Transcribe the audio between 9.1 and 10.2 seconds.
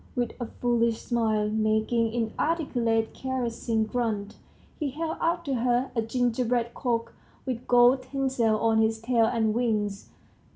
and wings.